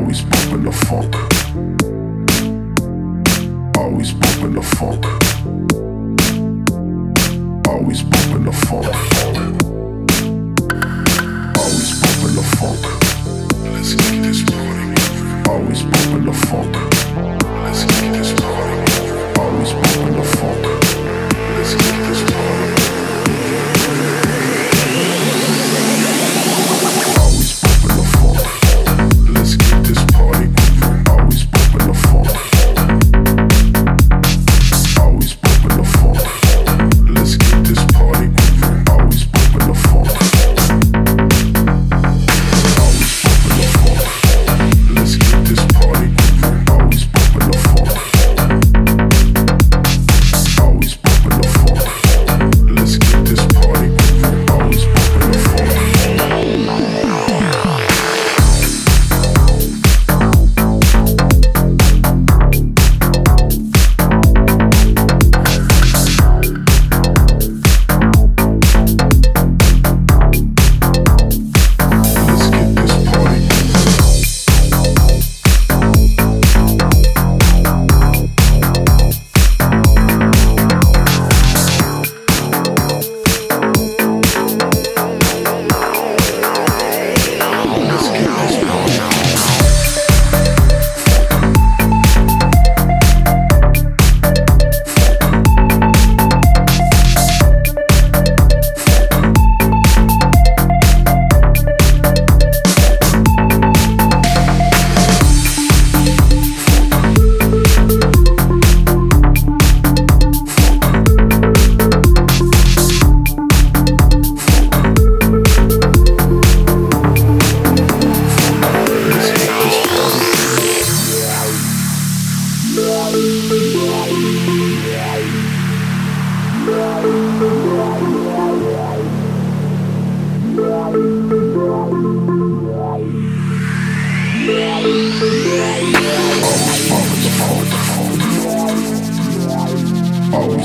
Always 0.00 0.22
popping 0.22 0.62
the 0.64 0.72
funk. 0.72 1.14
Always 3.76 4.12
popping 4.14 4.54
the 4.54 4.62
funk. 4.62 5.04
Always 7.68 8.02
popping 8.04 8.44
the 8.44 8.52
funk. 8.52 8.89
não, 88.30 88.36
não, 88.38 88.86
não. 88.86 89.19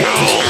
Techno. 0.00 0.49